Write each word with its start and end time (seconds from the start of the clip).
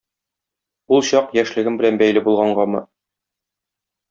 Ул 0.97 1.03
чак 1.09 1.29
яшьлегем 1.41 1.77
белән 1.83 2.01
бәйле 2.01 2.25
булгангамы. 2.29 2.83